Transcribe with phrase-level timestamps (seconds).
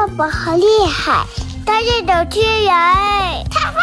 [0.00, 1.26] 爸爸好厉害，
[1.66, 2.72] 他是主持人，
[3.50, 3.76] 他会。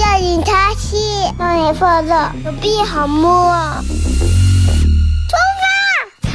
[0.00, 2.12] 要你擦戏，让你放热，
[2.42, 3.54] 手臂好摸。
[5.30, 6.34] 出发，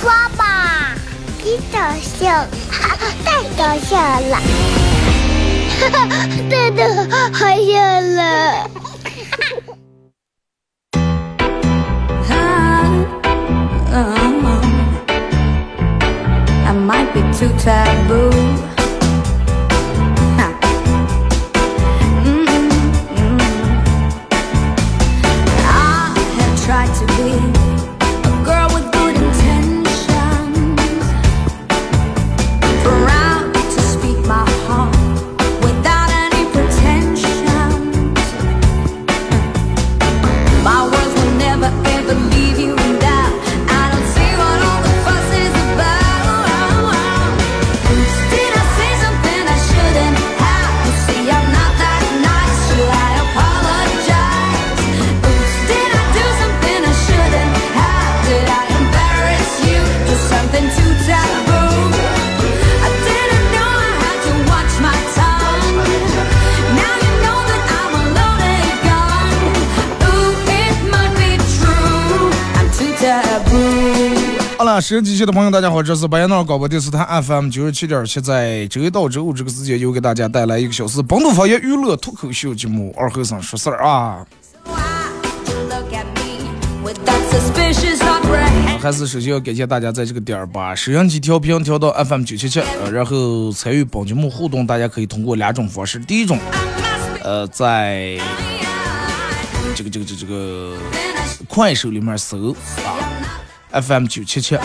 [0.00, 0.94] 刷吧，
[1.44, 2.46] 你搞笑，
[3.22, 3.98] 太搞笑
[4.30, 4.40] 了，
[5.78, 6.80] 哈 哈，真的
[7.34, 8.70] 好笑了。
[74.82, 84.26] 收音机前的朋友，大家好，这是白彦淖广播电视台 FM 九十七点七，在周一到周五这个时间，又给大家带来一个小时本土方言娱乐脱口秀节目《二后生说事儿》啊。
[88.80, 96.00] 还是首先要感谢大家在这个点儿把收音机调频调到 FM 九七七，呃，然后参与本节目互动，大家可以通过两种方式。
[96.00, 96.36] 第一种，
[97.22, 98.18] 呃，在
[99.76, 100.74] 这个这个这个这个
[101.46, 102.50] 快手里面搜
[102.84, 102.98] 啊
[103.72, 104.58] FM 九七七，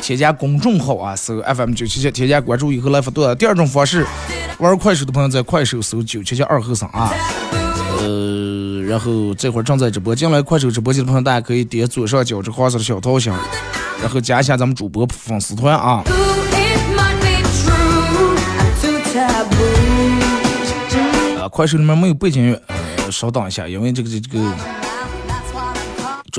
[0.00, 3.36] 添加公众号啊，搜 FM 九七七，添加关注以后来发段。
[3.36, 4.06] 第二种方式，
[4.58, 7.12] 玩快手的朋友在快手搜九七七二后生啊。
[8.00, 13.32] 呃，然后这会儿正在直播，进来快手直播间的朋友，大家可以点左上角这黄色的小桃心，
[14.00, 16.02] 然后加一下咱们主播粉丝团啊。
[21.50, 22.60] 快手里面没有背景乐，
[23.10, 24.44] 稍等一下，因为这个这个这个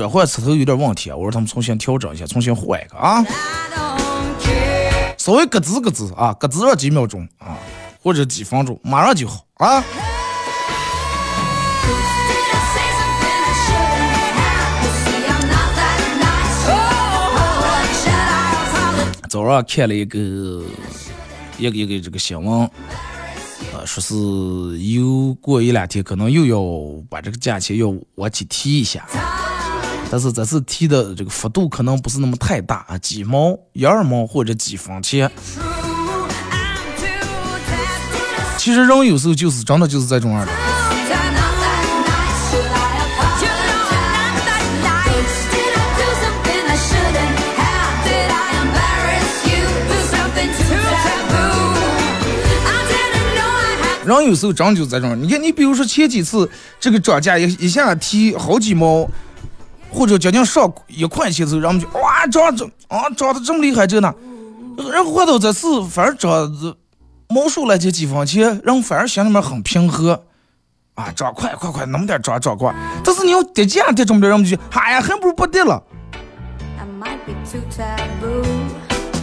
[0.00, 3.22] 转换词头有点问题啊，我让他们重新调整一下，重新换一个啊，
[5.18, 7.58] 稍微咯吱咯吱啊，咯吱上几秒钟啊，
[8.02, 9.84] 或者几分钟，马上就好啊。
[19.28, 20.18] 早上看了一个
[21.58, 22.70] 一个一个这个新闻，
[23.74, 24.14] 呃，说是
[24.78, 26.58] 又过一两天可能又要
[27.10, 29.06] 把这个价钱要往起提一下，
[30.10, 35.30] 但是这次提的这个幅度可能不是那么太大啊，几毛、一二毛或者几分钱。
[38.58, 40.52] 其实人有时候就是真的就是这种样的。
[54.04, 56.50] 人有时候真就这种，你看，你比如说前几次
[56.80, 59.08] 这个涨价一一下提好几毛，
[59.92, 64.14] 或者将近上一块钱的时候，人们就哇涨涨啊涨得这么厉害着呢，
[64.92, 66.30] 然后换到这次反而涨
[66.60, 66.76] 这
[67.28, 70.24] 毛数来这几分钱，人反而心里面很平和。
[70.94, 75.82] 啊，涨快快快，那么点涨涨快，但是你要跌价跌这么点，人们就哎呀，还不如不跌了。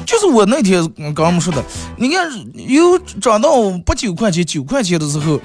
[0.05, 1.63] 就是我那天嗯跟我们说的，
[1.97, 3.49] 你看有涨到
[3.85, 5.39] 八九块钱、九块钱的时候，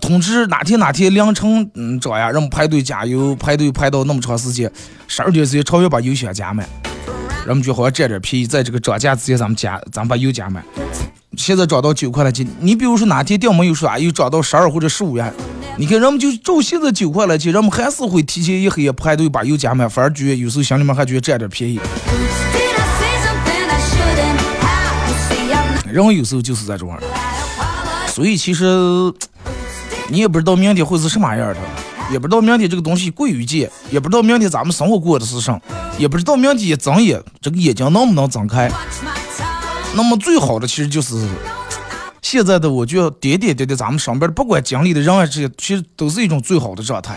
[0.00, 4.70] 通知哪天哪天凌晨嗯涨呀，让我们排队加油，排队排到那么长时间，
[5.08, 6.68] 十二点之前超越把油箱加满，
[7.44, 10.64] 让我们就好像占点便宜，在这个涨价之前咱们加，咱们把油加满。
[11.36, 15.32] 现在涨到九块了斤，你比如说哪天掉没有说啊，又涨到十二或者十五元，
[15.76, 21.80] 你看人们就照现在九块了斤，人们还是会提前一黑排队把油加满，反而觉得有时候心里面还觉得占点便宜。
[25.90, 27.06] 人有时候就是这种样的，
[28.12, 28.64] 所以其实
[30.10, 31.56] 你也不知道明天会是什么样的，
[32.10, 35.58] 也不知道明天这个东西贵与贱，也不知道明天咱们生活过的是什，
[35.96, 38.68] 也不知道明天一睁眼这个眼睛能不能睁开。
[39.94, 41.28] 那么最好的其实就是
[42.22, 47.16] 现在的，我觉得点点滴滴咱们身边的不管经历的人啊，这些其实都是一种最好的状态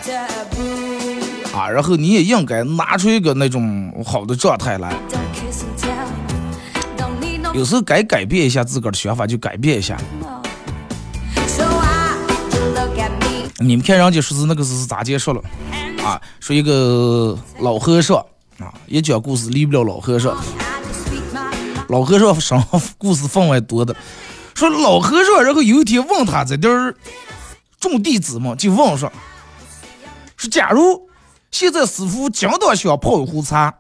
[1.52, 1.68] 啊。
[1.68, 4.94] 然后你也应该拿出一个那种好的状态来。
[7.54, 9.98] 有时候该改变一下自个儿的想法就改变一下。
[13.60, 15.42] 你们看人家说是那个是咋结束了
[16.04, 16.20] 啊？
[16.40, 18.18] 说一个老和尚
[18.58, 20.36] 啊，也讲故事离不了老和尚。
[21.90, 22.66] 老和尚上
[22.98, 23.96] 故事分外多的，
[24.56, 26.96] 说老和尚，然后有一天问他在这儿
[27.80, 29.12] 种弟子嘛，就问说，
[30.36, 31.08] 说假如
[31.52, 33.76] 现在师傅今当想泡一壶茶，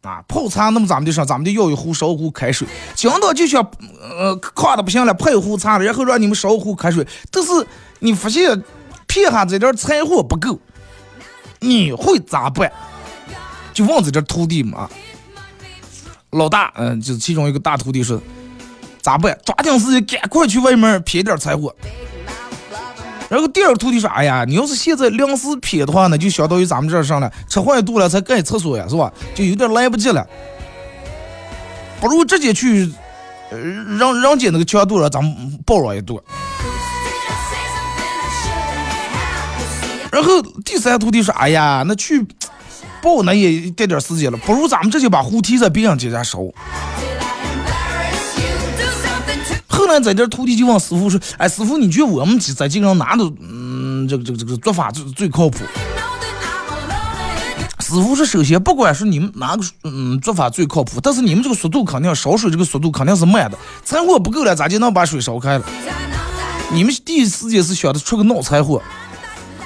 [0.00, 2.66] 啊，泡茶那么咱们就上，咱们就要一壶烧壶开水，
[2.96, 3.62] 今当就想
[4.00, 7.66] 呃渴的不行了，泡一壶茶了，然后让你们烧壶开水，但是
[8.00, 8.60] 你发现
[9.12, 10.58] 片下这儿柴火不够，
[11.60, 12.72] 你会咋办？
[13.74, 14.88] 就问在这徒弟嘛。
[16.30, 18.18] 老大，嗯、就是其中一个大徒弟说，
[19.02, 19.38] 咋办？
[19.44, 21.74] 抓紧时间，赶快去外面撇点柴火。
[23.28, 29.12] 然后第二个徒弟说，哎呀，你要是现在临时撇的话，呢就相当于咱们这儿上了吃坏肚了才盖厕所呀，是吧？
[29.34, 30.26] 就有点来不及了。
[32.00, 32.90] 不如直接去，
[33.50, 33.58] 呃，
[33.98, 36.18] 让人家那个墙垛上咱们包上一垛。
[40.12, 42.22] 然后第三徒弟说，哎呀，那去
[43.02, 46.38] 包那也带点时间了，不如咱们直接把壶提在别人家家烧。
[49.66, 55.64] 后来在这徒弟就问师傅说：“哎，师傅，你觉得我们在这个上哪的嗯这个这个这个做法最最靠谱？”
[57.80, 65.64] 师傅说：“首先，不管是你们哪个嗯做法最靠谱，但是你们这个速度肯定烧水这个速度肯定是慢的，柴火不够了，咋就能把水烧开了？
[66.70, 68.80] 你们第一时间是想着出个闹柴火，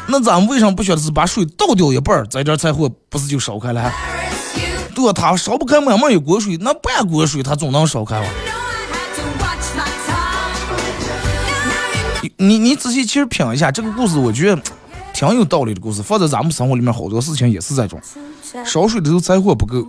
[0.08, 3.92] 那咱们为什么不想的是把水倒掉一半儿，在这柴火不是就烧开了？
[4.94, 5.12] 对吧？
[5.12, 8.28] 它烧不开满满一锅水，那半锅水它总能烧开吧？”
[12.38, 14.62] 你你仔细其实品一下这个故事，我觉得
[15.12, 16.02] 挺有道理的故事。
[16.02, 18.00] 放在咱们生活里面，好多事情也是这种。
[18.64, 19.86] 烧水的时候柴火不够，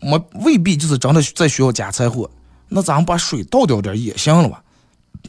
[0.00, 2.28] 没未必就是真的在需要加柴火。
[2.68, 4.62] 那咱们把水倒掉点也行了吧？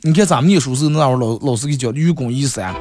[0.01, 2.73] 你看咱们念书时候那会儿老老师给讲愚公移山，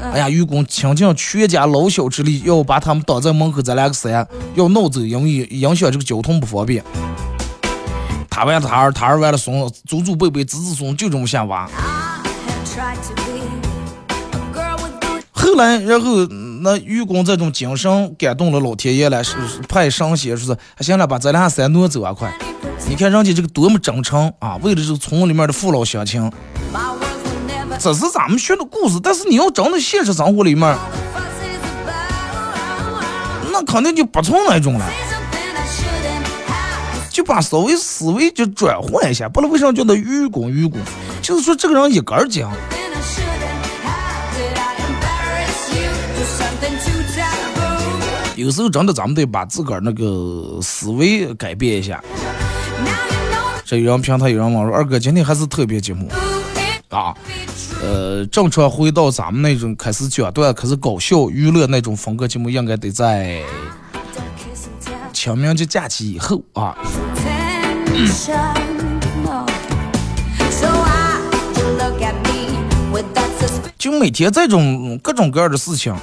[0.00, 6.82] 哎呀，愚公倾尽全家老小之力，要把他们挡在门口咱俩个山，要闹走，因为影响这个交通不方便。
[8.30, 11.68] 他完他儿，他儿完了孙，祖祖辈辈子子孙就这么想挖。
[15.44, 16.26] 后来，然后
[16.62, 19.36] 那愚公这种精神感动了老天爷了，是
[19.68, 22.34] 派神仙说是，行了，把这俩山挪走啊，快！
[22.88, 26.32] 你看人家这个多么真诚啊，为了这个村里面的父老乡亲，
[27.78, 28.98] 这是咱们学的故事。
[29.02, 30.74] 但是你要真的现实生活里面，
[33.52, 34.86] 那肯定就不从那种了，
[37.10, 39.28] 就把稍微思维就转换一下。
[39.28, 40.80] 不然为啥叫他愚公愚公？
[41.20, 42.46] 就是说这个人一根筋。
[48.36, 52.02] 有时候真的咱们得把自个儿那个思维改变一下。
[53.64, 56.10] 这有人评他，有人网说二哥今天还是特别节目
[56.90, 57.14] 啊，
[57.80, 63.40] 呃，正常回到咱们那种开始讲段，开始搞笑娱乐那种风格节目，应该得在
[65.12, 66.76] 清明节假期以后啊。
[73.78, 75.94] 就每天这种各种各样的事情，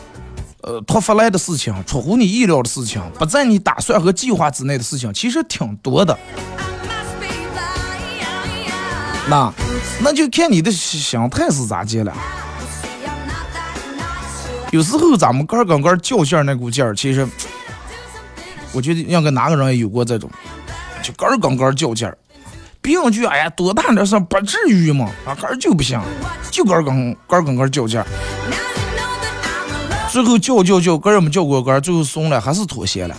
[0.64, 6.18] 呃，突发来的事情，出乎你意料的事情，不在你打算和计划之内的事情，其实挺多的。
[9.28, 9.54] 那
[10.02, 12.14] 那就看你的心态是咋接了。
[14.72, 17.28] 有时候咱们个儿跟个儿较劲儿那股劲儿，其实
[18.72, 20.30] 我觉得应该哪个人也有过这种，
[21.02, 22.18] 就个儿跟个儿较劲儿。
[22.82, 26.00] 别人句哎呀多大点事儿不至于嘛，啊个儿就不行，
[26.50, 28.06] 就个儿跟个儿跟个儿较劲儿。
[30.12, 33.16] 最后叫叫叫，个儿也没叫过个儿，最后松了，还是妥协了。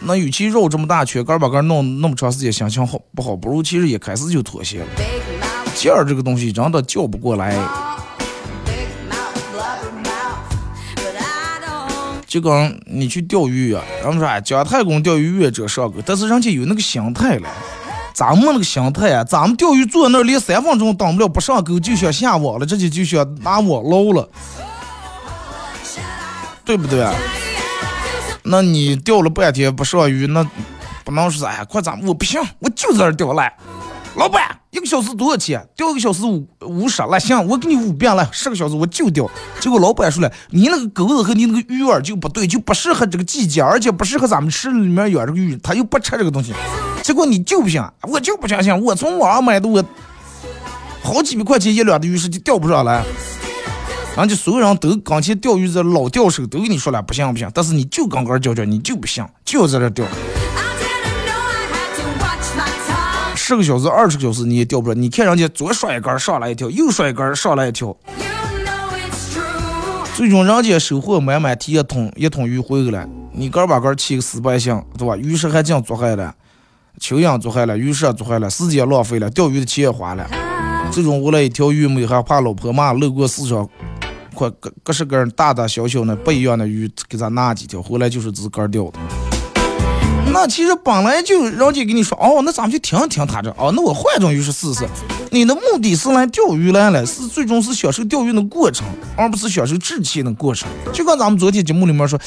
[0.00, 3.36] 那与其绕这么大圈，个儿把个儿弄那么长时间，心情好不好？
[3.36, 4.86] 不如其实一开始就妥协了。
[5.76, 7.56] 劲儿这个东西真的叫不过来，
[12.26, 17.48] 就跟你去钓鱼啊，人们说，姜太公钓鱼愿者上钩，但是人家有那个心态了。
[18.12, 24.28] 咱们那个心态啊，咱们钓鱼坐那儿连三分钟等不了，不上钩就想下网了，直接就想拿网捞了，
[26.64, 27.06] 对不对？
[28.42, 30.46] 那你钓了半天不上鱼，那
[31.04, 33.54] 不能说哎呀，快咱我不行，我就在这钓来。
[34.16, 35.66] 老板，一个小时多少钱？
[35.74, 39.28] 钓一个小时五五十，来行，我给你五遍来，十个小时我就钓。
[39.58, 46.54] 结果老板说了，你那个钩子和你那个鱼饵就不对，就不适合这个季节，而且不适合咱们池里面养这个鱼，它又不吃这个东西。
[47.02, 49.84] 结果你就不行，我就不相信，我从网上买的，我
[51.02, 53.02] 好几百块钱一两的鱼食就钓不上来。
[54.16, 60.06] 人家所有人都刚去钓鱼的老钓手都跟你说了，不行不行，但是你就刚刚钓钓，你就不行，就要在这钓。
[63.34, 64.94] 十个小时、二十个小时你也钓不着。
[64.94, 67.96] 你看人家左甩一杆上来一条，右甩一杆上来一条，
[70.14, 73.08] 最终人家收获满满，提一桶一桶鱼回来了。
[73.32, 75.16] 你杆把杆起个死百姓，对吧？
[75.16, 76.32] 鱼食还净做坏了，
[77.00, 80.24] 蚯蚓做坏了，鱼舍做坏了，时间浪费了，钓鱼的钱也花了，
[80.92, 83.68] 最终为了一条鱼，没还怕老婆骂，路过市场，
[84.34, 88.98] 快各各式各样大大小小的不一样的鱼，给咱拿几条回来就是自个儿钓的。
[90.32, 94.84] 那其实本来就人家跟你说，哦，那咱们就停一听他这，哦，那我换种鱼是试试。
[95.30, 98.84] 你的目的是来钓鱼来了，是最终是享受钓鱼的过程，
[99.16, 100.68] 而不是享受志气的过程。
[100.92, 102.18] 就跟咱们昨天节目里面说，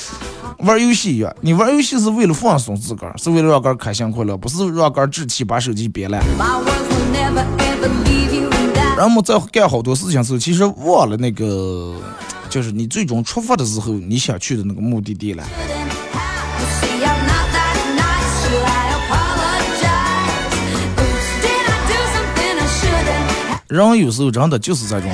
[0.59, 6.23] 玩游戏一样，你玩游戏是为了放松自个儿，是为了让个儿开心快乐，不是让个儿志气把手机憋烂。
[8.97, 11.93] 人们在干好多事情时候，其实忘了那个，
[12.49, 15.43] 就是你最终出发的时候，你想去的那个目的地了。
[23.67, 25.11] 人有时候真的就是这种，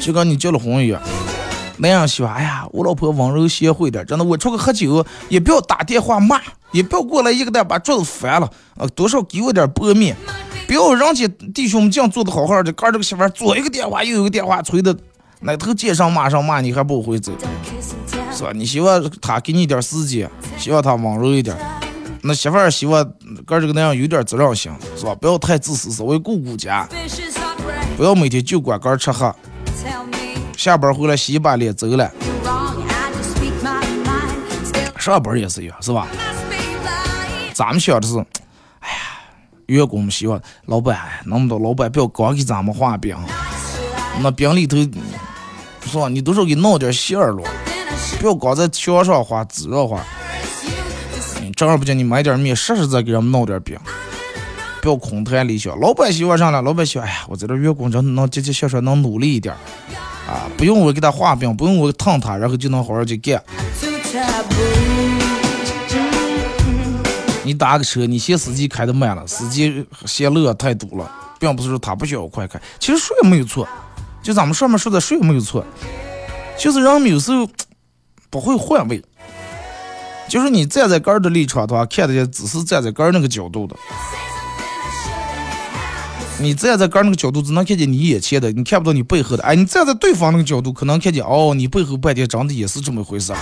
[0.00, 1.00] 就跟你结了婚一样。
[1.76, 6.40] 男人喜欢，哎呀，我老婆温柔贤惠点，真的，我出去喝酒也不要打电话骂，
[6.72, 10.16] 也不要过来一个蛋把桌子翻了，呃，多少给我点薄面，
[10.68, 14.94] 不要人家弟兄们这样做的好好的，哥这个媳妇儿左一个电话右一个电话催的，
[15.40, 17.32] 哪头街上骂上骂你还不会走，
[18.30, 18.50] 是吧？
[18.54, 21.56] 你希望他给你点时间，希望他温柔一点。
[22.20, 23.02] 那媳妇儿希望
[23.46, 25.14] 哥这个那样有点责任心，是吧？
[25.14, 26.86] 不要太自私，稍微顾顾家，
[27.96, 29.34] 不要每天就管哥吃喝，
[30.54, 32.12] 下班回来洗一把脸走了。
[34.98, 36.06] 上班也是一样，是吧？
[37.54, 38.22] 咱们想的是，
[39.68, 43.16] 员工们希望老板能不能老板不要光给咱们画饼，
[44.22, 44.76] 那饼里头，
[45.86, 46.08] 是吧？
[46.08, 47.42] 你都是给弄点馅儿了，
[48.18, 50.02] 不要光在墙上画、纸上画。
[51.42, 53.78] 嗯正儿八经你买点面，实实在在给人们弄点饼，
[54.80, 55.78] 不要空谈理想。
[55.78, 56.62] 老板希望啥呢？
[56.62, 59.54] 老板希望，哎呀，我在这点员工真能节节孝顺，能努力一点，
[60.26, 63.42] 啊，不用我给他画饼，不用我烫他，然后就能好好去干。
[67.48, 73.66] 你打个车，你嫌司机开的慢了，司机嫌路太堵了，并不是说他不需要快开，其实说也没有错，
[74.22, 75.64] 就咱们上面说的说也没有错，
[76.58, 77.48] 就是人们有时候
[78.28, 79.02] 不会换位，
[80.28, 83.74] 就是你站在杆儿的立场的话，看的只是站在杆儿那个角度的，
[86.38, 93.32] 你站在杆儿那个角度只能看见你眼前的，你看不到你背后的，哎，你站在对方那个角度，可能看见哦，你背后半天真的也是这么回事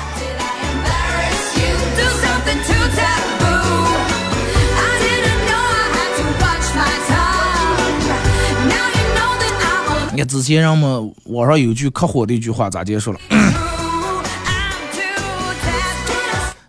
[10.16, 13.20] 看之前人们网上有句可火的一句话，咋结束了？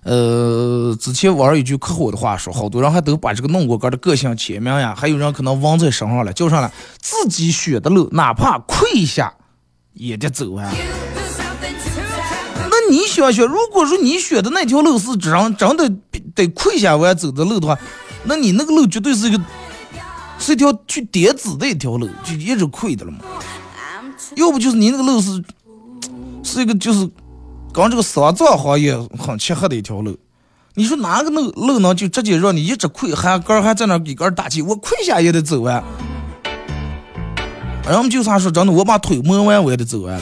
[0.04, 9.34] 呃，之前网上有句可火的话说，好多人还都把这个弄过杆的个性签名呀，还有人可能纹在身上了，叫上了自己选的路，哪怕跪下
[9.92, 10.72] 也得走啊。
[12.70, 15.92] 那你想想，如果说你选的那条路是真真的
[16.34, 17.78] 得跪下完走的路的话，
[18.24, 19.42] 那你那个路绝对是一个
[20.40, 23.20] 是一条去叠纸的一条路，就一直亏的了嘛。
[24.36, 25.44] 要不就是你那个路是
[26.44, 27.10] 是一个就是
[27.74, 30.18] 跟这个丧葬行业很契合的一条路。
[30.76, 35.84] 你说哪个路路能就直接让你一直亏，还杆儿还在那给杆打气，我跪下也得走完。
[37.84, 40.22] 然后就啥说真的，我把腿磨完我也得走完了。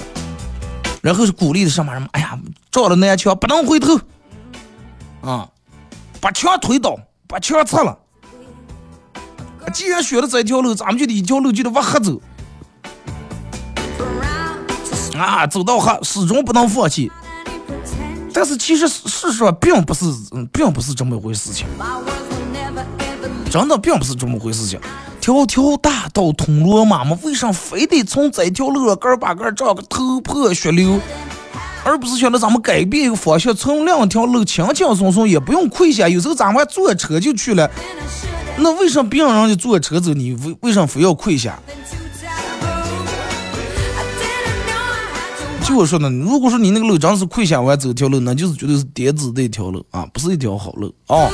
[1.01, 2.39] 然后是鼓励的什么什么，哎呀，
[2.71, 3.99] 撞了南墙不能回头，
[5.21, 5.49] 啊，
[6.21, 7.97] 把墙推倒，把墙拆了。
[9.73, 12.21] 既然选了这条路，咱们就得一条路就得往黑走。
[15.17, 17.11] 啊，走到黑，始终不能放弃。
[18.33, 21.65] 但是其实事实上并不是，嗯，并不是这么一回事情，
[23.49, 24.77] 真的并不是这么回事情。
[25.21, 30.99] 条条大道通罗马嘛，为啥非得从这条路上根儿把根儿照个头破血流，
[31.85, 37.71] 而不是选择咱们改变一个方向，从两条路轻轻松松，也不用跪下，有时候咱们坐车就去了。
[38.57, 41.59] 那为什么别让人家坐车走，你为为什么非要跪下？
[45.63, 51.27] 就我说呢，如果说你那个路真是跪下完走条路，那就是绝对是跌子的一条路啊，不是一条好路啊。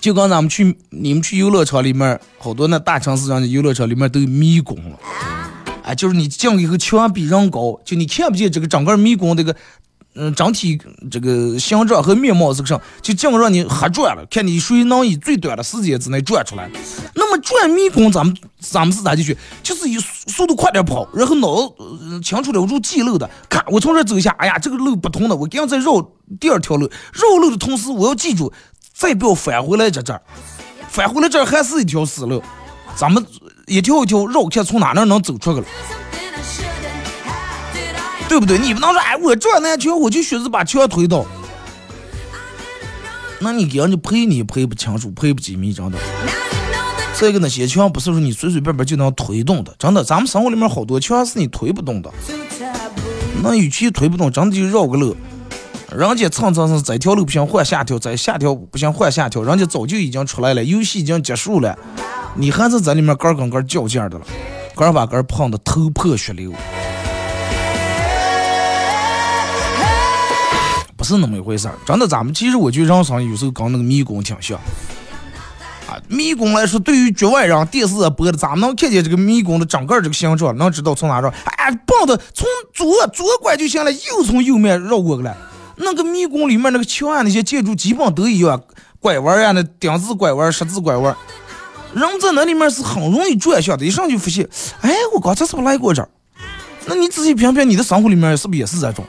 [0.00, 4.98] 就刚咱们去你们去游乐场里面，好多那大城市上的游乐场里面都有迷宫了。
[5.84, 9.54] 哎，就是你进去以后墙比人高，就你看不见这个整个迷宫这个，
[10.14, 10.78] 嗯，整体
[11.10, 16.70] 这个形状和面貌是个上，就净让你瞎转了，看你谁能以最短的时间之内转出来。
[17.14, 19.36] 那么转迷宫，咱们咱们是咋进去？
[19.62, 26.06] 就是以速度快点跑，然后脑呃清楚了住记路的，看我从这走一下，哎呀，这个路不通的，我刚再绕
[26.38, 28.52] 第二条路，绕路的同时我要记住，
[28.94, 30.20] 再不要返回来这这儿。
[30.88, 32.42] 返回来这儿还是一条死路，
[32.94, 33.24] 咱们
[33.66, 35.66] 一条一条绕，看从哪那能走出去了，
[38.32, 38.56] 对不对？
[38.56, 41.26] 你不能说，哎，我转那条，我就选择把墙推倒。
[43.40, 45.98] 那你给人家赔你赔不清楚，赔不几米，真的。
[47.14, 50.02] 这个呢，些墙不是说你随随便便就能推动的，真的。
[50.02, 52.10] 咱们生活里面好多墙是你推不动的。
[53.42, 55.14] 那与其推不动，真的就绕个路。
[55.94, 61.78] 人家蹭蹭蹭，这条路不行换下条，再下条不行换下条，人家早就已经出来了，游戏已经结束了，
[62.34, 64.22] 你还是在里面杆跟杆较劲的了，
[64.74, 66.50] 杆把杆碰的头破血流。
[71.02, 74.56] 不是那么一回事儿，真的，咱们其实我觉得人生有时候跟那个迷宫挺像。
[75.88, 81.28] 啊，迷宫来说，对于局外人，电视上播的，咱们能看见这个迷宫的整个这个形状，能知道从哪绕。
[81.56, 85.36] 哎，蹦的从左左拐就行了，又从右面绕过去了。
[85.74, 88.62] 那个迷宫里面那个墙啊，那些建筑基本都一样，
[89.00, 91.16] 拐弯啊，那丁字拐弯、十字拐弯，
[91.94, 93.84] 人在那里面是很容易转向的。
[93.84, 94.48] 一上就发现，
[94.82, 96.08] 哎，我刚才是不是来过这儿？
[96.86, 99.04] 那你仔细品品，你的生活里面是不是也是这种？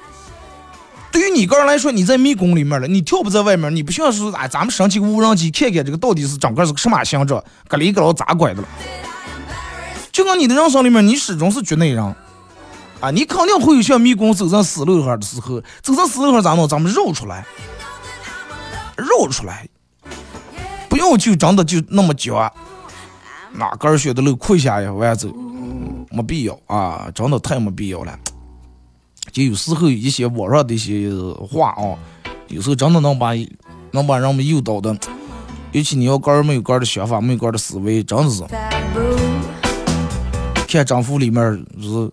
[1.14, 8.68] 对于你个人来说，你在迷宫里面了，你跳不在外面，你不像是哎，咱们升起个无人机看看这个到底是整个是个什么形状，搁里搁老咋拐的了？
[10.12, 12.04] 就跟你的人生里面，你始终是局内人
[13.00, 16.68] 啊，你肯定会有像迷宫走上死路上的时候，走上死路上咋弄？
[16.68, 17.46] 咱们绕出来，
[18.98, 19.68] 绕出来，
[20.90, 22.52] 不要就真的就那么脚，
[23.52, 25.28] 哪根选的路跪下呀往走，
[26.10, 28.18] 没必要啊，真的太没必要了。
[29.32, 31.10] 就有时候一些网上的一些
[31.50, 31.98] 话啊，
[32.50, 33.32] 有时候真的能把
[33.92, 34.96] 能把人们诱导的，
[35.72, 38.44] 尤其你要个人没有个人的想法，没有个人的思维，真的是。
[40.68, 42.12] 看征服里面是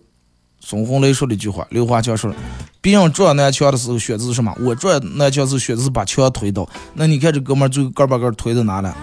[0.59, 2.31] 孙红雷说的一句话，刘华强说
[2.79, 4.55] ：“别人撞南墙的时候选择什么？
[4.59, 6.69] 我撞南墙时候选择是把墙推倒。
[6.93, 8.95] 那你看这哥们儿最后个把个推到哪了？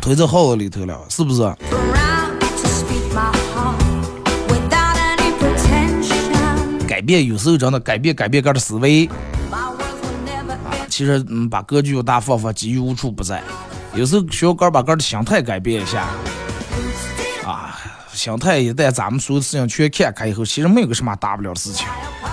[0.00, 1.42] 推到耗子里头了，是不是？”
[7.04, 9.06] 变有时候真的改变改变个的思维
[10.64, 13.42] 啊，其实嗯把格局有大放放，机遇无处不在。
[13.94, 16.08] 有时候需要个把个的心态改变一下
[17.44, 17.78] 啊，
[18.12, 21.86] 心态一旦咱们所有事情全看开以后，其实没有个什么大不了的事情。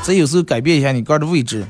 [0.04, 1.64] 这有时候改变一下你个的位置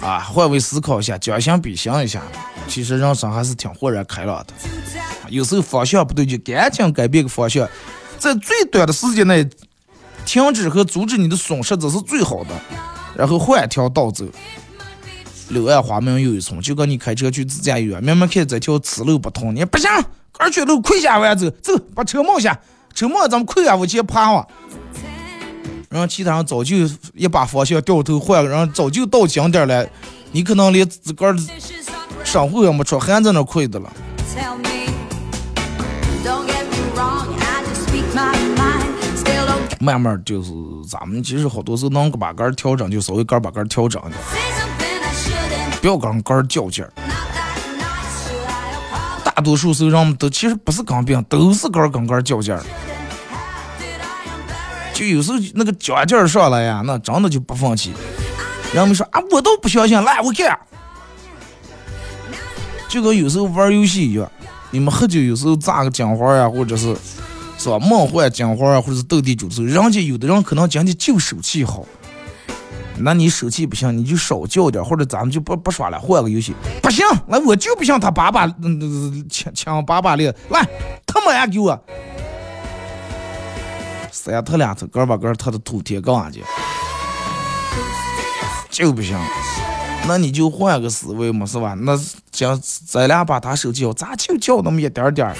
[0.00, 2.22] 啊，换位思考一下，将心比心一下，
[2.68, 4.54] 其实人生还是挺豁然开朗的。
[5.28, 7.68] 有时候方向不对，就赶紧改变个方向，
[8.18, 9.48] 在最短的时间内。
[10.24, 12.50] 停止和阻止你的损失，这是最好的。
[13.16, 14.24] 然后换条道走，
[15.48, 16.60] 柳暗花明又一村。
[16.60, 19.88] 就跟你开车去自驾游，明明看这条此路不通，你不行，
[20.38, 22.58] 二曲路跪下弯走，走，把车冒下，
[22.92, 24.46] 车冒咱们跪下往前爬哇。
[25.90, 26.76] 然后其他人早就
[27.14, 29.86] 一把方向掉头换了，然后早就到景点了，
[30.32, 31.36] 你可能连自个儿
[32.24, 33.92] 生活也没出，还在那跪的了。
[39.80, 40.52] 慢慢就是
[40.88, 44.20] 咱们其实好多时候能把杆调整，就稍微杆把杆调整一点，
[45.80, 46.92] 不要跟杆较劲儿。
[49.24, 52.62] 大多数时候人们都其实不是跟别人，都是杆跟杆较劲儿。
[54.94, 57.92] 就有时候那个较劲儿上来呀，那真的就不放弃。
[58.72, 60.58] 人们说啊，我都不相信，来我看。
[62.88, 64.30] 就跟有时候玩游戏一样，
[64.70, 66.96] 你们喝酒有时候炸个金花呀，或者是。
[67.64, 67.78] 做？
[67.78, 71.82] 梦幻金花，或者是斗地主的时候，人家有的人可能讲的就手气好，
[72.98, 76.52] 那你手气不行，你就少叫点，或者咱们就不不耍了，换个游戏。
[76.82, 80.68] 不行，那我就不像他把把嗯抢抢把把的，来，
[81.06, 81.82] 他妈呀给我，
[84.12, 86.44] 三头两头，个把个他的土铁干去，
[88.68, 89.18] 就不行。
[90.06, 91.72] 那你就换个思维嘛，是吧？
[91.80, 91.98] 那
[92.30, 95.34] 讲咱俩把他手气好，咋就叫那么一点点儿？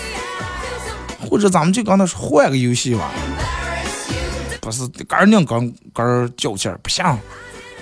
[1.34, 3.10] 或者咱们就刚才说换个游戏吧，
[4.60, 7.04] 不是杆拧杆杆较劲儿不行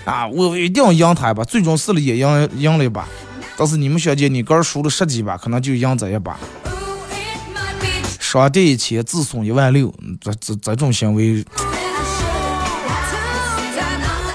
[0.07, 0.27] 啊！
[0.27, 3.07] 我一定要赢他一把，最终试了也赢赢了一把，
[3.55, 6.39] 但是你们小姐你杆输了十几把，可能就赢这一把，
[8.19, 11.45] 伤敌一千自损一万六，这这这种行为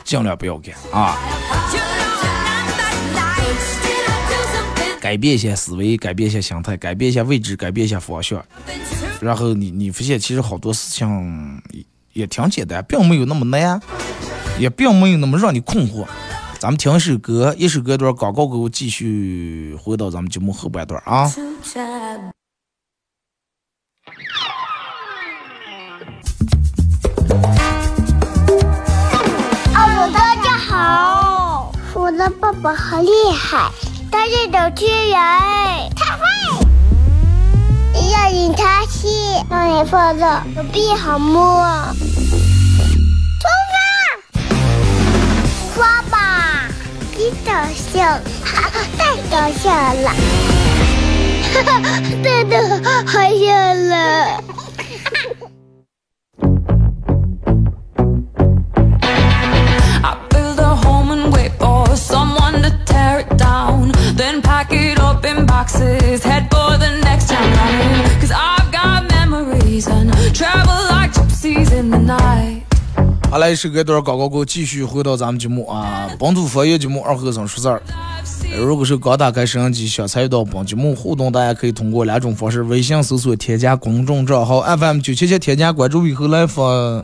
[0.04, 1.18] 尽量不要干啊！
[5.02, 8.46] 改变一下思维，改变一下心态，改变一下位置，改变一下方向。
[9.20, 11.62] 然后你你发现其实好多事情
[12.14, 13.82] 也挺简单，并没有那么难，
[14.60, 16.06] 也并没有那么让你困惑。
[16.60, 21.32] 咱们听一首歌，一首歌段广告给我继续回到咱们节目后半段啊。
[29.76, 33.72] 哦，大家好，我的爸爸好厉害，
[34.12, 35.16] 他是小天人，
[35.96, 36.37] 太坏。
[38.12, 39.08] 要引他去，
[39.50, 41.64] 让你放的手臂好摸。
[43.40, 44.40] 出发，
[45.76, 46.66] 刷吧，
[47.16, 48.04] 你搞笑，
[48.44, 50.10] 哈哈，太搞笑了，
[51.54, 52.54] 哈哈，真的
[53.06, 54.44] 好笑了。
[73.30, 77.82] 好嘞，是隔段广告过后，继续回到咱们节目啊，本土方言节目二和尚说事儿。
[78.58, 87.04] 如果是刚打开摄像机想参与到本节目互动，大家可以通过两种方式：微信搜索添加公众账号 FM 九七七，添加关注以后来发呃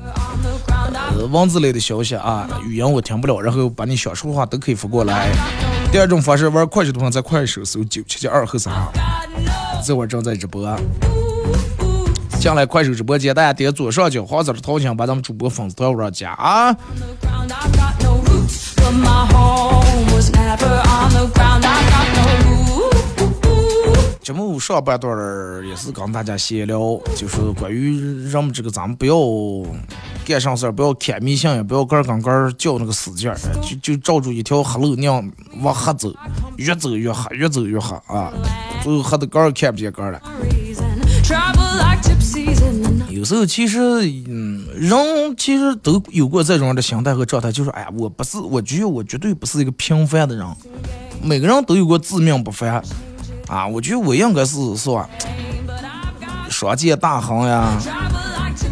[1.30, 5.30] 文字类的消息啊，语音我听不了，然后把你想说的话都可以发过来。
[5.92, 8.74] 第二种方式，玩快手的话，在快手搜九七七二和尚，
[9.86, 10.64] 这会儿正在直播。
[12.44, 16.76] 进来快手直播间，大家点左上角黄色的头像，把咱们主播粉丝团往上加啊！
[24.22, 27.98] 节目上半段儿也是跟大家闲聊，就是关于
[28.30, 29.16] 人们这个咱们不要
[30.26, 36.14] 干上事，不要看迷信，也不要个儿跟个儿较那个死劲儿，就就照住一条黑路那样往黑走，
[36.58, 38.34] 越走越黑，越走越黑啊！
[38.84, 40.22] 最后黑的个儿看不见个儿了。
[43.24, 43.80] 有时候其实，
[44.28, 44.94] 嗯，人
[45.38, 50.46] 其实都有过这种的心态和状态，就是哎呀，我不是，我觉得我绝对不是一个平凡的人，
[51.22, 52.84] 每个人都有过自命不凡
[53.48, 55.10] 啊，我觉得我应该是是吧，
[56.50, 57.80] 双剑大亨呀，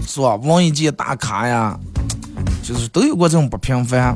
[0.06, 1.80] 是吧，文艺界大咖呀，
[2.62, 4.14] 就是都有过这种不平凡。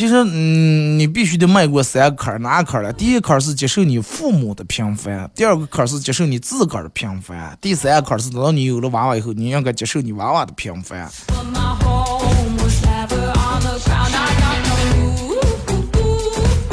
[0.00, 2.90] 其实，嗯，你必须得迈过三个坎儿，哪坎儿呢？
[2.90, 11.06] 第一坎儿是接受你父母的平凡，第二个坎儿是接受你自个儿的平凡，第三个坎儿是等到你有了娃娃以后，你应该接受你娃娃的平凡。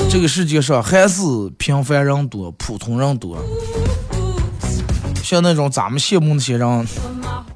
[0.10, 1.22] 这个世界上还是
[1.58, 3.38] 平凡人多，普通人多。
[5.22, 6.88] 像那种咱们羡慕那些人，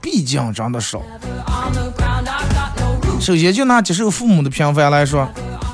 [0.01, 1.01] 毕竟真的少。
[3.21, 5.25] 首先就拿接受父母的平凡来说，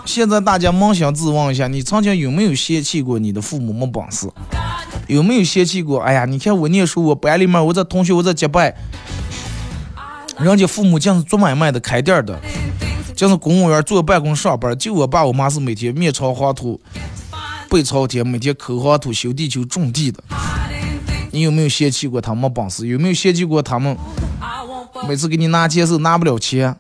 [0.08, 4.28] 现在大家扪心自问一下，你曾经有没有嫌弃过你的父母没本事？
[5.08, 6.00] 有没有嫌弃过？
[6.00, 8.74] 哎呀，你看我念书，我班里面我这同学我这结拜，
[10.39, 12.39] 人家父母竟是做买卖的、开店的，
[13.15, 16.80] 竟是公务员坐办公室上班，就我爸我妈是每天面朝黄土
[17.70, 20.24] 背朝天，每天抠黄土、修地球、种地的。
[21.32, 22.88] 你有没有嫌弃过他们没本事？
[22.88, 23.96] 有没有嫌弃过他们
[25.06, 26.74] 每次给你拿钱时拿不了钱？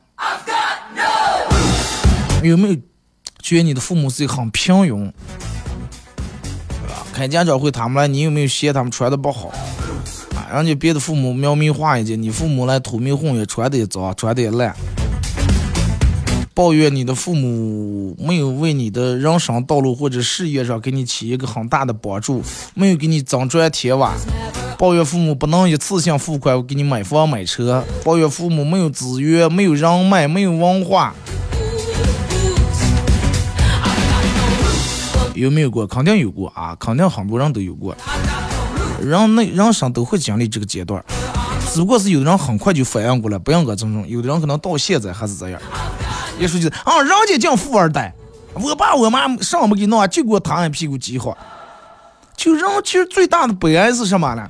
[2.41, 2.75] 有没有
[3.47, 5.09] 觉得你的父母是很平庸？
[6.67, 7.05] 对吧？
[7.13, 9.47] 开家长会他们来，你有没有嫌他们穿的不好？
[10.35, 14.75] 啊，人家别的父母苗民化一点，你父母来土迷混也穿的也脏，穿的也烂。
[16.53, 24.13] 抱怨你的父母没有为你的人生道路或者事业上给你起一个很大的帮助，没有给你增砖添瓦。
[24.77, 31.15] 抱怨父母不能一次性付款给你买房买车，抱怨父母没有资源、没有人脉、没有文化。
[35.37, 35.85] 有没有过？
[35.85, 37.95] 肯定有过啊，肯定很多人都有过。
[39.01, 41.03] 人那人生都会经历这个阶段，
[41.71, 45.61] 只不过是有的人很快就反应过来，不应该这种；有的人可能到现在还是这样。
[46.39, 48.13] 一说就是啊，人家叫富二代，
[48.53, 51.35] 我爸我妈上没给弄，就给我躺一屁股饥荒。
[52.35, 54.49] 就人其实最大的悲哀是什么呢？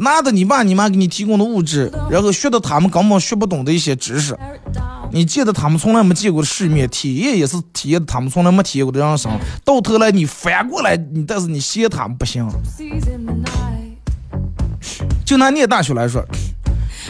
[0.00, 4.36] 拿着你爸你妈给你提供的物质，然后学的他们根本学不懂的一些知识，
[5.12, 9.30] 你见的他们从来没见过的世面，体验也是体验的他们从来没体验过的人生。
[9.62, 12.48] 到头来你反过来，你但是你嫌他们不行。
[15.26, 16.24] 就拿念大学来说，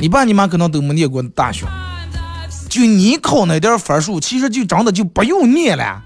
[0.01, 1.67] 你爸你妈可能都没念过大学，
[2.69, 6.03] 就你考那点分数，其实就真的就不用念了，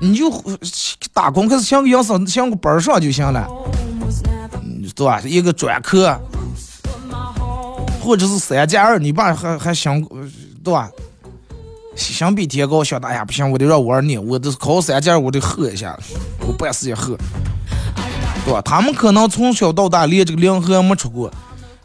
[0.00, 0.30] 你就
[1.12, 3.46] 打工开始想个营生，想个班上就行了，
[4.94, 5.20] 对吧？
[5.24, 6.18] 一个专科，
[8.00, 10.00] 或者是三加二，你爸还还想，
[10.62, 10.90] 对吧？
[11.94, 15.98] 想比天高，想的哎呀不行，我得让我儿念，我得考三加二，我得喝一下，
[16.40, 17.16] 我办事也喝，
[18.44, 18.62] 对吧？
[18.62, 21.30] 他们可能从小到大连这个粮盒没出过，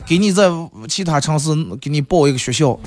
[0.05, 0.49] 给你在
[0.87, 2.79] 其他城市给你报一个学校，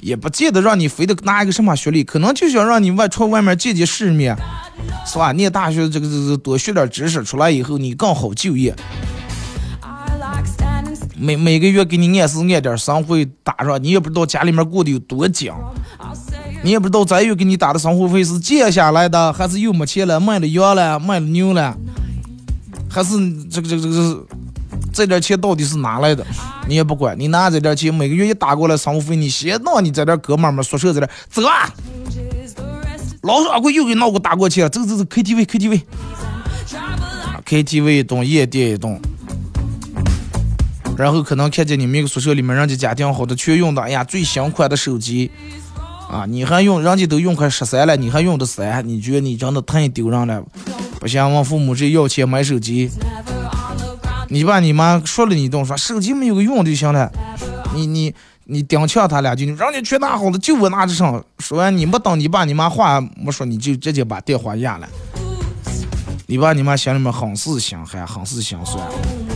[0.00, 4.36] 也不见得让你非得拿一个什么学历，可能就想让你外出外面见见世面，
[5.06, 5.32] 是吧？
[5.32, 8.74] 念大学这个这个多学点知识，出来以后你更好就业。
[11.20, 15.50] 每每个月给你按时按点生活费打上，你也不知道家里面过得有多紧，
[16.62, 21.76] 你也不知道咱又给你打的生活费是借下来的，还是又没钱了，卖了羊了，卖了牛了，
[22.88, 23.16] 还是
[23.50, 24.16] 这个这个这个是
[24.92, 26.26] 这点钱到底是哪来的？
[26.66, 31.72] 你也不管，你拿这点钱每个月一打过来生活费，你先让你在这儿哥们们宿舍在这走啊，
[33.22, 35.82] 老掌柜又给闹个打过去了，走走走，KTV KTV。
[37.46, 39.00] KTV 一栋，夜店一栋，
[40.98, 45.30] 然后可能看见你们一个宿舍里面人家家庭好的全用的，哎呀最新款的手机，
[46.10, 50.44] 啊，你还用人家都用快十三了，你还用的三，你觉得你真的太丢人了？
[51.00, 52.90] 不行，问父母这要钱买手机，
[54.30, 57.10] 你爸你妈说了你一顿说手机没有个用就行了，
[57.74, 58.14] 你你
[58.44, 61.24] 你顶呛他俩句，人家全拿好了，就我拿着上。
[61.38, 64.88] 说完你没等你爸你妈话没说，你就直接把电话压了。
[66.26, 68.86] 你爸你妈心里面很是心寒，很是心酸，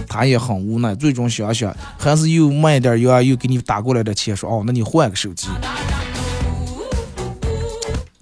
[0.06, 5.48] 他也很无奈，最终想想还是又卖点药，又给你打过来的钱，说哦，那你换个手机。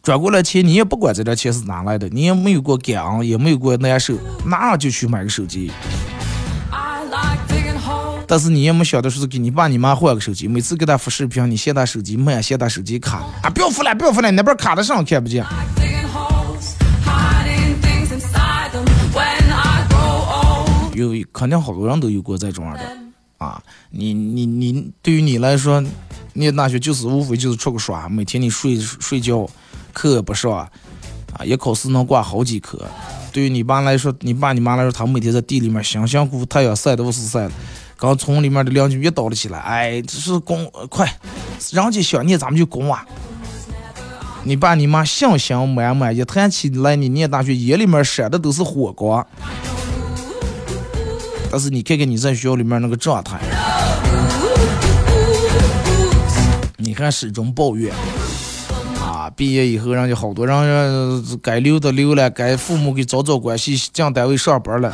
[0.03, 4.15] 转过来钱，你也不管这点钱是哪来的，你也没有过感恩，也没有过难受，
[4.47, 5.71] 拿了就去买个手机。
[8.31, 15.45] 但是你也没想到说是给你爸你妈换个手机，每次给他发视频，你嫌他手机慢，嫌他手机卡啊，不要发了，不要发了，那边卡的上看不见。
[20.95, 22.83] 有肯定好多人都有过这种样的
[23.39, 23.61] 啊！
[23.91, 25.83] 你你你，对于你来说，
[26.35, 29.45] 念大学就是无非就是出个耍，每天你睡睡觉，
[29.93, 30.71] 课也不上啊，
[31.45, 32.87] 一考试能挂好几科。
[33.33, 37.53] 对于你爸来说，你爸你妈来说，他们每天在地里面辛辛苦苦，太阳晒都是晒了，
[38.01, 41.07] 刚从里面的邻居一倒了起来，哎，这是工快，
[41.71, 43.05] 人家想念咱们就工啊！
[44.43, 49.27] 你爸你妈信心满满，一谈起来你念大学，眼里面闪的都是火光。
[51.53, 53.39] 但是你看看你在学校里面那个状态，
[56.79, 57.95] 你看始终抱怨
[58.99, 59.29] 啊！
[59.37, 64.91] 毕业以后，人家好多人该留的留了，该父母给找找关系进单位上班了，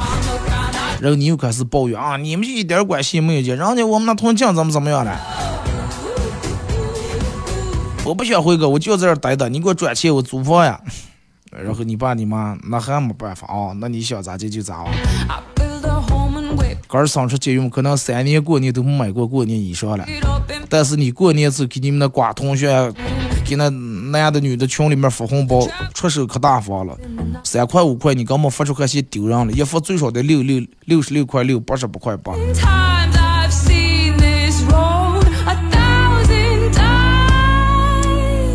[1.00, 2.16] 然后你又开始抱怨啊！
[2.16, 5.20] 你们一点关系也没有，人家我们那同进怎么怎么样了？
[8.04, 9.48] 我不想回国，我就在这儿待着。
[9.48, 10.80] 你给我转钱，我租房呀。
[11.50, 15.42] 然后你爸你妈那还没办法啊，那你想咋地就咋啊。
[16.88, 20.06] 哥儿生出节用，可能三年过年都没买过过年衣裳了。
[20.68, 22.92] 但是你过年时给你们的瓜同学，
[23.44, 23.68] 给那
[24.10, 26.96] 男的女的群里面发红包，出手可大方了，
[27.44, 32.34] 三块五块你根本发出还嫌丢人了，一发最少得六六六十六块六，八十八块八。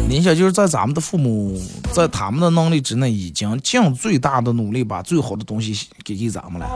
[0.08, 1.60] 你想就是在咱们的父母，
[1.94, 6.68] 在他们的能力之内，已经尽最大的努力把最好的东西给给咱们了。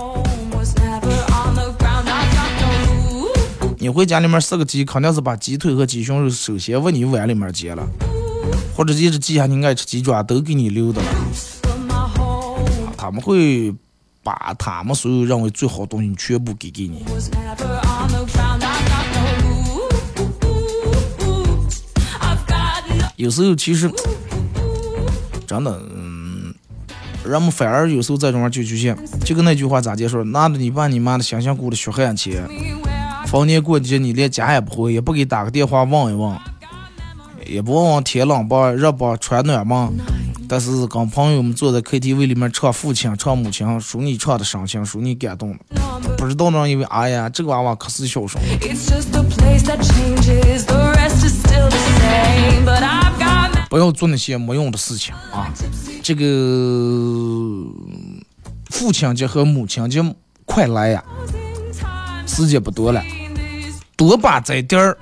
[3.77, 7.85] 你回家里面杀个鸡，肯定是把鸡腿和鸡胸肉首先往你碗里面夹了，
[8.75, 11.07] 或者一直记下你爱吃鸡爪都给你留的了。
[12.97, 13.73] 他们会
[14.23, 17.05] 把他们所有认为最好东西全部给给你。
[23.15, 23.89] 有时候其实
[25.47, 26.53] 真的，嗯，
[27.23, 32.45] 人们反而有时候这种玩就就像就跟那句话咋介绍，拿着你爸你妈的辛辛苦苦的血汗钱，
[33.27, 36.37] 逢年过节你连家也不回，也不给打个电话问一问，
[37.45, 39.89] 也不问问天冷不热不穿暖吗？
[40.47, 45.57] 但是跟朋友们坐在 KTV 里面唱父亲唱母亲，说你唱的伤心，说你感动了，
[46.17, 48.43] 不知道呢，因为哎呀，这个娃娃可是孝顺。
[53.69, 55.51] 不要做那些没用的事情啊！
[56.03, 56.23] 这个
[58.69, 60.01] 父亲节和母亲节
[60.45, 61.03] 快来呀，
[62.27, 63.01] 时间不多了，
[63.97, 64.95] 多把这点儿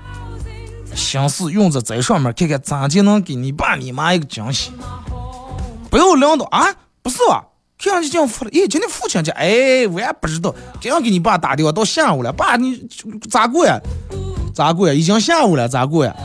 [0.95, 4.71] 心思用在这上面，看看咋就能给你爸你妈一个惊喜。
[5.89, 6.65] 不要领导啊，
[7.01, 7.45] 不是吧？
[7.77, 12.87] 看上去这样发了，咦，今天父亲节，哎，我也不知道，这样给你爸打电话到下午了，爸你
[13.29, 13.77] 咋过呀？
[14.55, 14.93] 咋过呀？
[14.93, 16.15] 已经下午了，咋过呀？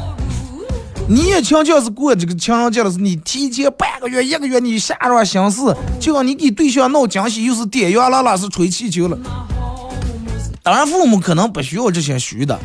[1.09, 9.19] 你也强调是过这个情人节了，是你提前半个月、一个月你下上心思，就让你给对象闹惊喜，又是点烟了了，是吹气球了。
[10.63, 12.59] 当然，父母可能不需要这些虚的，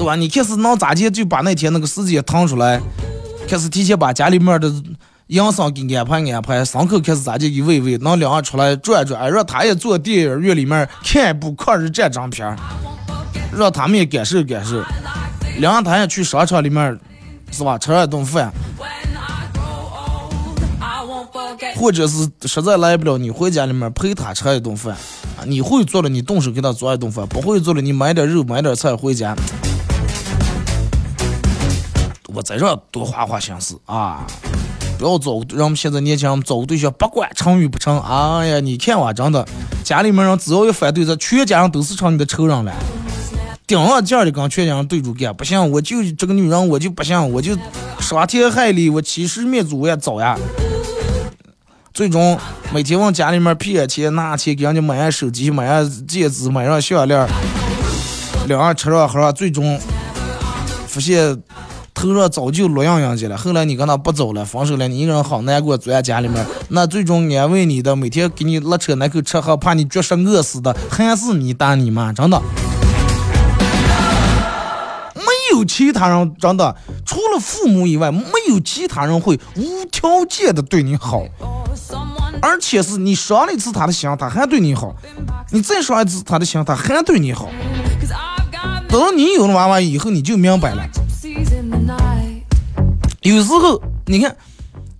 [0.00, 0.16] 对吧？
[0.16, 2.80] 你开始能咋地，就把那天那个时间腾出来。
[3.46, 4.72] 开始提前把家里面的
[5.26, 12.56] 营生给安排安排，伤口开始咋地给喂喂，能两个出来转转，让他也坐电影院里面看一部抗日战争片，
[13.54, 14.82] 让他们也感受感受，
[15.58, 16.98] 两他也去商场里面，
[17.50, 17.76] 是吧？
[17.76, 18.50] 吃一顿饭，
[21.76, 24.94] 或者是实在来不了，你回家里面陪他吃一顿饭，
[25.36, 29.36] 啊，你会做了，你动手给他做一顿饭；不会做了，你买点肉买点菜回家。
[32.34, 34.26] 我在这多花花心思啊！
[34.98, 37.98] 不要找人们现在年轻人找个对象，不管成与不成。
[38.00, 39.46] 哎呀，你看我真的，
[39.82, 42.72] 家里面人只要一反对，这全家人都是成你的仇人了。
[43.66, 47.56] 顶上劲儿的跟全家人对着干，不行，我就这个女人我就不行，我就
[47.98, 50.36] 伤天害理，我欺师灭祖我也走呀。
[51.94, 52.38] 最终
[52.72, 57.26] 每天往家里面骗钱拿钱给人家买上手机、买上戒指、买上项链，
[58.46, 59.78] 两人吃上喝上，最终
[60.86, 61.40] 发现
[61.94, 63.36] 头上早就落洋洋去了。
[63.36, 72.40] 后来你跟他不走了，分手了，你一个人好难过，坐在家里面，那最终安慰你的，每天给你拉扯那口吃喝，怕你绝食饿死的，还是你打你妈，真的。
[75.14, 81.24] 没有其他人，真的，除了父母以外，没有其他人会无条件的对你好，
[82.40, 84.94] 而且是你伤了一次他的心，他还对你好；
[85.50, 87.50] 你再伤一次他的心，他还对你好。
[88.88, 90.84] 等你有了娃娃以后，你就明白了。
[93.22, 94.34] 有时候，你看，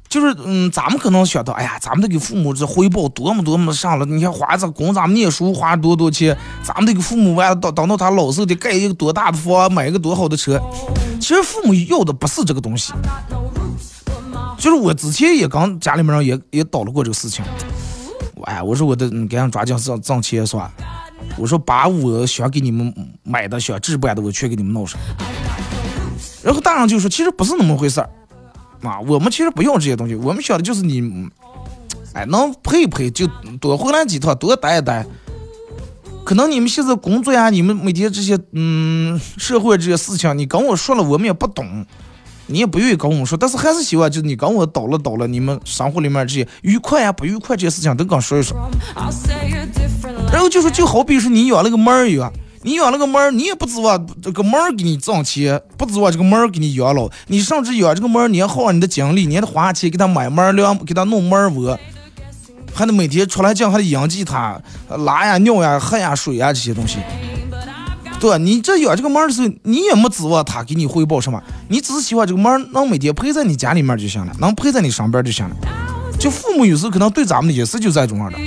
[0.08, 4.04] 就是嗯，咱们可能想到，哎呀，咱们得给父母这回报多么多么上了。
[4.04, 10.60] 你看花这供咱们念书花多多钱，咱们得给父母完了等等到他老时候得盖一个多大的房，买一个多好的车。
[11.18, 12.92] 其实父母要的不是这个东西。
[14.58, 17.42] 就是我之前也跟家里面人也也讨论过这个事情。
[18.44, 20.70] 哎，我说我得你赶紧抓紧挣挣钱是吧？
[21.38, 25.00] 我说把我想给你们买的、想置办的，我全给你们弄上。
[26.42, 28.08] 然后大人就说，其实不是那么回事儿，
[28.82, 31.30] 啊，我们其实不用这些东西，我们想的就是你，嗯
[32.14, 33.26] 哎，能陪一陪就
[33.60, 35.06] 多回来几趟，多待一待。
[36.24, 41.86] 可能你们现在工作呀，你们每天这些嗯社会这些事情，你跟我说了，我们也不懂，
[42.46, 48.56] 你也不愿意跟我们说，但是还是希望就是你跟我叨了叨了，你们生活里面这些愉快呀、不愉快这些事情都跟我说一说。
[50.32, 61.78] 然后就说就好比是你养了个猫儿一样，你养了个猫儿，你也不指望这个猫儿给你挣钱，不指望这个猫儿给你养老，你甚至养这个猫儿，你要耗你的精力，你还得花钱给它买猫粮，给它弄猫窝，
[62.74, 66.98] 还得每天出来讲，还得养鸡它，拉呀、尿呀、喝呀、水呀这些东西。
[68.20, 68.38] 对？
[68.38, 75.56] 你这养这个猫的时候，你也没指望它给你回报什么，你只是希望这个猫能每天陪在你家里面就行了，能陪在你身边就行了。
[76.18, 78.38] 就父母有时候可能对咱们也是就这种样的。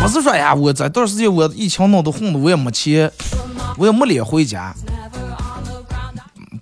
[0.00, 3.10] 不是说呀，我这段时间我疫情闹得混的，我也没钱，
[3.76, 4.74] 我也没脸回家，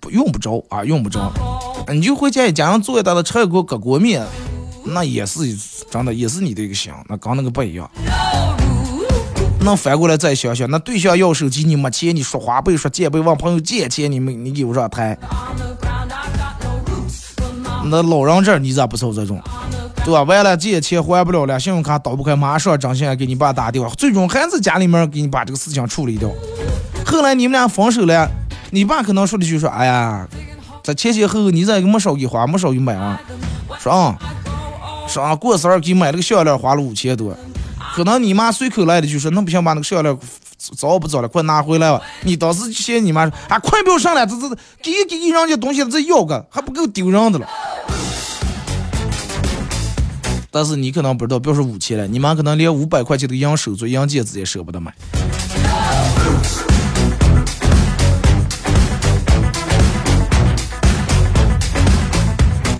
[0.01, 1.33] 不用不着啊，用不着。
[1.93, 4.27] 你就回家一家人坐一大的吃一锅搁锅面，
[4.85, 5.57] 那也是
[5.89, 7.89] 真的，也是你的一个心，那跟那个不一样。
[9.61, 15.17] 那反过来再想想，那对象要手机你没钱，你说花呗说借呗，问朋友借钱你没你给不上台。
[17.85, 19.41] 那老人这你咋不受这种？
[20.09, 20.23] 对吧？
[20.23, 26.31] 完了，这些钱还不了了，信用卡倒不开，马上张先给你爸打电话，最终还是家里面给你把这个事情处理掉。
[27.05, 28.27] 后来你们俩分手了，
[28.71, 30.27] 你爸可能说的就说：“哎呀，
[30.83, 33.21] 这前前后后你这没少给花，没少给买啊。”
[33.79, 34.17] 说啊，
[35.07, 37.37] 说啊，过生日给买了个项链，花了五千多。
[37.95, 40.19] 可能你妈随口来的就说：“那不行，把那个项链
[40.75, 44.49] 早不早了，快拿回来吧。”你当时就嫌你妈说：“啊，快不要上来，这这
[44.83, 47.47] 给给给人家东西这要个还不够丢人的了。”
[50.51, 54.95] 但是你可能不知道，别说五千了，你妈可能连五百块钱的银手镯、银戒指也舍不得买。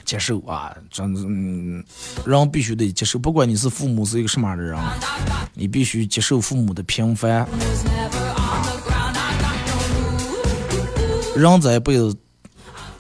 [0.05, 1.85] 接受啊，真的，嗯，
[2.25, 4.79] 人必须得接受，不管你是父母是一个什么样的人，
[5.53, 7.47] 你必须接受父母的平凡。
[11.37, 12.17] 人这一辈子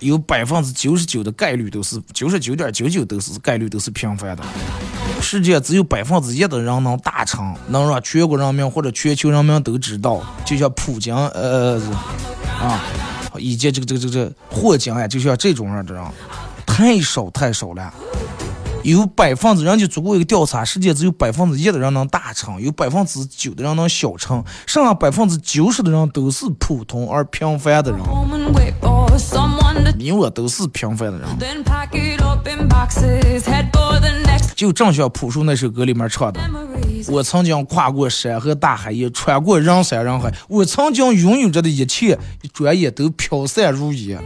[0.00, 4.42] 有百分之九十九的概率都是九十九点九九都是概率都是平凡的。
[5.20, 11.80] 世界只有百分之一的人能达成，能让全国人民或者全球人民都知道，就像普京，呃，
[12.60, 12.84] 啊，
[13.38, 16.04] 以及这个这个这个霍金呀，就像这种样的人，
[16.64, 17.92] 太少太少了。
[18.84, 28.00] 有百分之人就做过一个调查，世界只有百分之一的人能大成，有百分之九的人能小成，剩下百分之九十的人都是普通而平凡的人。
[29.96, 31.28] 你我都是平凡的人。
[34.54, 36.40] 就正像朴树那首歌里面唱的
[37.08, 40.34] ：“我曾经跨过山和大海，也穿过人山人海。
[40.48, 44.20] 我曾经拥有着的一切，一转眼都飘散如烟。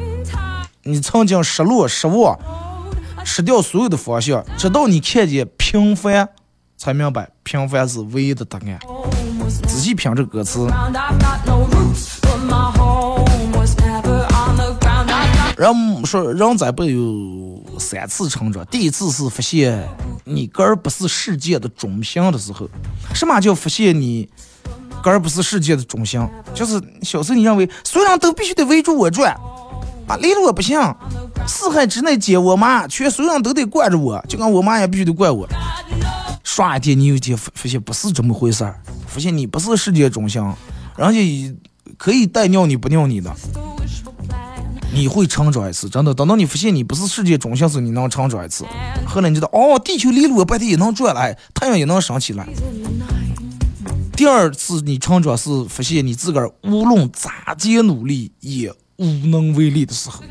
[0.85, 2.39] 你曾经失落、失望，
[3.25, 6.29] 失掉所有的方向，直到你看见平凡，
[6.79, 8.79] 才明白平凡是唯一的答案。
[9.69, 10.67] 仔细品这歌词。
[15.57, 19.87] 人说人在不有三次成长，第一次是发现
[20.25, 22.69] 你根儿不是世界的中心的时候。
[23.15, 24.29] 什么叫发现你
[25.03, 26.27] 根儿不是世界的中心？
[26.55, 29.33] 就是小时候你认为所有人都必须得围住我转，
[30.07, 30.81] 啊，离了我不行，
[31.47, 35.47] 四海之内皆我妈，全所有人都得惯着我，就跟我妈也必须得惯我。
[36.43, 40.43] 刷一天，你有一天发发现不是这么回事儿，发现你不是世界中心，
[40.97, 41.55] 人家
[41.99, 43.35] 可以带尿你不尿你的，
[44.95, 46.13] 你会成长一次，真的。
[46.13, 48.65] 等到你发现你不是世界中心时，你能成长一次。
[49.07, 52.47] 后来你知道，哦，地球离了我半天也能转来，太阳也能升起来。
[54.15, 60.23] 第二次你成长是发现你自个儿无论咋接努力也无能为力的时候。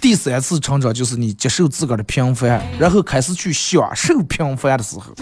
[0.00, 5.14] 第三次成长就是你接受自个儿的平凡，然后开始去享受平凡的时候。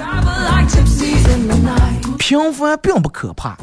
[2.18, 3.56] 平凡并不可怕，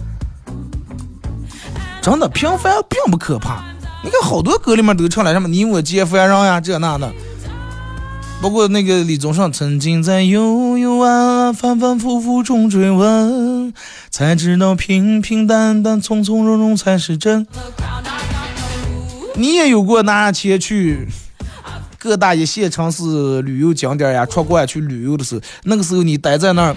[2.02, 3.64] 真的平凡并不可怕。
[4.04, 7.12] 你看好多歌里面都唱了什么你我皆凡人呀，这那的。
[8.42, 13.72] 包括那个李宗盛曾经在幽幽暗暗、反反复复中追问，
[14.10, 17.46] 才知道平平淡淡、从从容容才是真。
[19.36, 21.08] 你也有过拿钱去
[22.00, 26.76] 各大一线城市旅游景点呀、出国去旅游的时候，那个时候你待在那儿，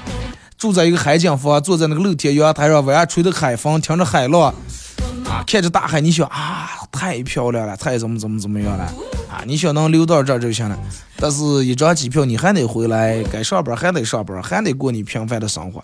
[0.58, 4.54] 住在一个海景房，坐在那个露天阳台上，晚上吹着海风，听着海浪，
[5.26, 8.84] 啊，看着大海，你想啊，太漂亮了，太怎么怎么怎么样了，
[9.30, 10.78] 啊，你想能留到这儿就行了。
[11.16, 15.82] 但是，一张机票你还得回来，该上班还得上班，还得过你平凡的生活。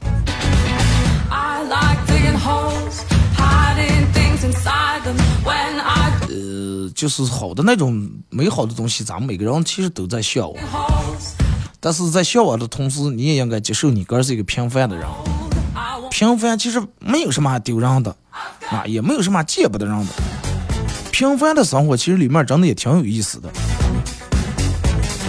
[6.28, 10.62] 呃，就是好的那种美好的东西，咱们每个人其实都在向往。
[11.80, 15.06] 但是在向往的同时，你也应该接受你哥是一个平凡的人。
[16.10, 18.14] 平凡其实没有什么丢人的，
[18.70, 20.12] 啊，也没有什么见不得人的。
[21.10, 23.48] 平凡的生活其实里面真的也挺有意思的，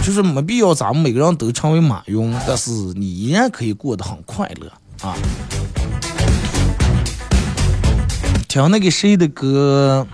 [0.02, 4.72] 就是没必要咱们每个人都成为马云，但是你依然可以过得很快乐
[5.06, 5.14] 啊。
[8.48, 10.06] 听那个谁的歌，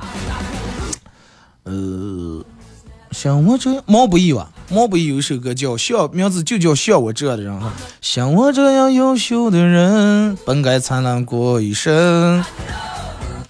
[1.65, 2.45] 呃，
[3.11, 7.73] 像我这，毛不易吧，毛不易有一首歌叫《像》，名字就叫《像我这样的人》哈。
[8.03, 12.45] 像我这样优秀的人，本该灿烂过一生。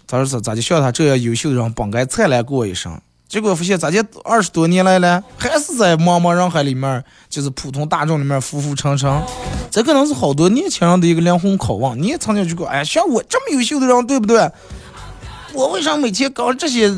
[0.07, 2.97] 他说咋咋就像他这样优秀的人，本该灿烂过一生。
[3.29, 9.21] 结果发现咋就二十多年来了，还是在茫茫人海里面，就是普通大众里面浮浮沉沉。
[9.73, 12.01] 这可能是好多年轻人的一个灵魂拷问。
[12.01, 14.49] 你也曾经去过，哎，像我这么优秀的人，对不对？
[15.53, 16.97] 我为啥每天搞这些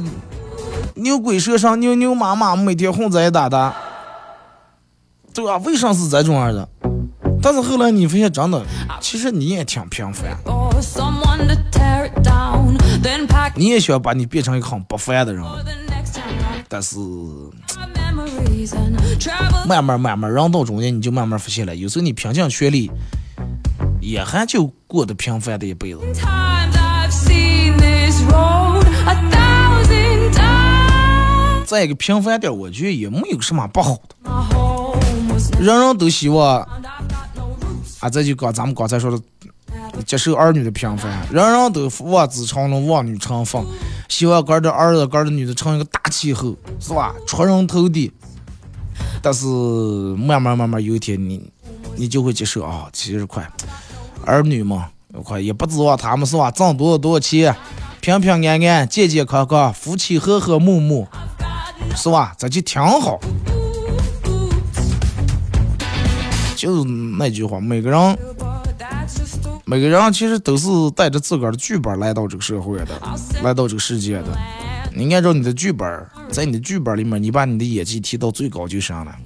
[0.97, 3.75] 牛鬼蛇神、牛牛马马，每天混在一打的？
[5.33, 6.69] 对啊，为啥是这种样的？
[7.43, 8.63] 但是后来你发现真的，
[9.01, 10.37] 其实你也挺平凡，
[13.55, 15.43] 你也想把你变成一个很不凡的人。
[16.69, 16.99] 但是
[19.67, 22.91] 慢慢慢慢，人到中间你就慢慢发现了，有时候你拼尽全力
[24.01, 26.01] 也还就过得平凡的一辈子。
[31.65, 34.15] 再一个平凡点，我觉得也没有什么不好的。
[35.59, 36.61] 人人都希望
[38.01, 39.21] 啊，这就刚咱们刚才说的，
[40.07, 43.65] 接受儿女的平凡，人人都望子成龙，望女成凤，
[44.09, 47.15] 希望个儿的儿子、个儿的女的成一个大气候，是吧？
[47.27, 48.11] 出人头地。
[49.23, 51.51] 但是慢慢慢慢有一天你，
[51.97, 53.47] 你就会接受啊，其实快，
[54.25, 54.89] 儿女嘛，
[55.23, 56.51] 快也不指望他们是吧？
[56.51, 57.55] 挣多少多少钱，
[58.01, 61.07] 平平安安、健健康康，夫妻和和睦睦，
[61.95, 62.35] 是吧？
[62.39, 63.21] 这就挺好。
[66.61, 68.19] 就是那句话，每个人
[69.65, 72.89] 每个人其实都是带着自个儿的剧本来到这个社会的，
[73.43, 74.39] 来到这个世界的。
[74.95, 79.17] 你按照你的剧本，在你的剧本里面，你把你的演技提到最高就行了。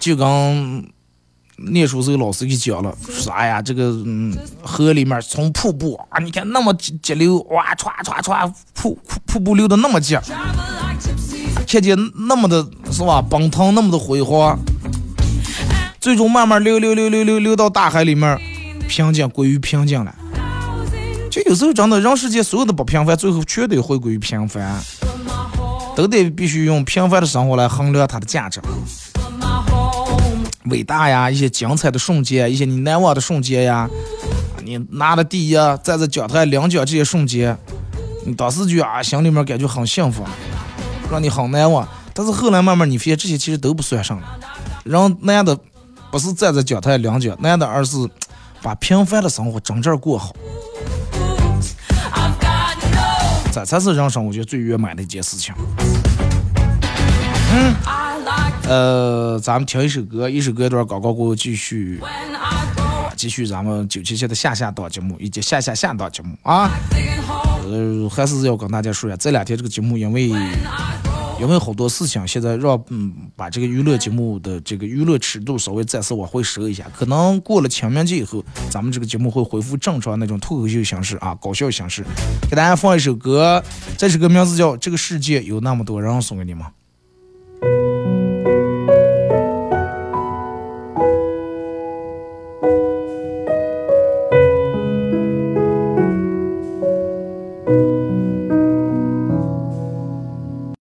[0.00, 0.84] 就跟
[1.56, 10.18] 念书时候老师给讲了，说哎呀，这个嗯河里面从瀑布啊，你看那么急急流，哇歘歘歘，瀑瀑布流的那么急，
[11.66, 11.96] 看见
[12.28, 14.56] 那么的是吧，奔腾那么的辉煌，
[16.00, 18.38] 最终慢慢流流流流流流到大海里面，
[18.88, 20.14] 平静归于平静了。
[21.30, 24.80] 就有时候真的，人世间所有的不平凡，最后全得回归于平凡，
[25.96, 28.60] 都得必须用平凡的生活来衡量它的价值。
[30.66, 33.90] 伟大呀，一些精彩的瞬间，一些你难忘的瞬间呀，
[34.62, 37.58] 你拿了第一，站在讲台领奖这些瞬间，
[38.24, 40.24] 你当时就啊，心里面感觉很幸福，
[41.10, 41.86] 让你很难忘。
[42.12, 44.22] 但是后来慢慢你发现这些其实都不算什么，
[44.84, 45.58] 人难的
[46.10, 47.96] 不是站在讲台领奖，难的而是
[48.62, 50.34] 把平凡的生活真正过好，
[53.52, 55.54] 这才是人生我觉得最圆满的一件事情。
[57.52, 57.74] 嗯
[58.66, 62.00] 呃，咱们听一首歌，一首歌一段广告过后继续。
[63.16, 66.68] 继续咱们九七七的下下档节目以及下下下档节目啊，
[67.68, 70.28] 呃，还是要跟大家说一下，这两天这个节目因为
[71.40, 82.04] 因为好多事情现在让嗯把这个娱乐节目的这个娱乐尺度稍微再次往回收一下，可能过了清明节以后，咱们这个节目会恢复正常那种脱口秀形式啊，搞笑形式，
[82.48, 83.62] 给大家放一首歌，
[83.98, 86.64] 这首歌名字叫《这个世界有那么多人》，送给你们。